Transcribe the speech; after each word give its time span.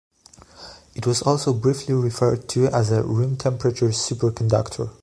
It 0.95 1.05
was 1.05 1.21
also 1.21 1.53
briefly 1.53 1.93
referred 1.93 2.49
to 2.49 2.65
as 2.65 2.91
a 2.91 3.03
room-temperature 3.03 3.89
superconductor. 3.89 4.89